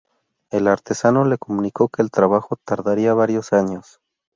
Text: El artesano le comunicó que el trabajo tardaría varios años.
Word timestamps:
El 0.49 0.67
artesano 0.67 1.25
le 1.25 1.37
comunicó 1.37 1.87
que 1.87 2.01
el 2.01 2.09
trabajo 2.09 2.55
tardaría 2.65 3.13
varios 3.13 3.53
años. 3.53 4.01